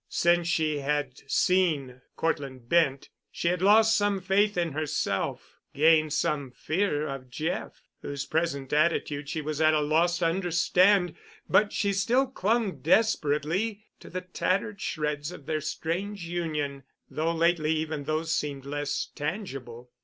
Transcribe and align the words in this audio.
Since 0.09 0.47
she 0.47 0.79
had 0.79 1.19
seen 1.29 2.01
Cortland 2.15 2.67
Bent, 2.67 3.09
she 3.31 3.49
had 3.49 3.61
lost 3.61 3.95
some 3.95 4.19
faith 4.19 4.57
in 4.57 4.71
herself, 4.71 5.59
gained 5.75 6.11
some 6.11 6.49
fear 6.49 7.05
of 7.05 7.29
Jeff, 7.29 7.79
whose 8.01 8.25
present 8.25 8.73
attitude 8.73 9.29
she 9.29 9.41
was 9.41 9.61
at 9.61 9.75
a 9.75 9.79
loss 9.79 10.17
to 10.17 10.25
understand, 10.25 11.13
but 11.47 11.71
she 11.71 11.93
still 11.93 12.25
clung 12.25 12.79
desperately 12.79 13.83
to 13.99 14.09
the 14.09 14.21
tattered 14.21 14.81
shreds 14.81 15.31
of 15.31 15.45
their 15.45 15.61
strange 15.61 16.23
union, 16.23 16.81
though 17.07 17.31
lately 17.35 17.71
even 17.75 18.05
those 18.05 18.33
seemed 18.35 18.65
less 18.65 19.05
tangible. 19.13 19.91